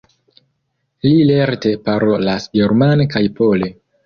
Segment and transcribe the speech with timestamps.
[1.07, 3.71] Li lerte parolas germane kaj pole.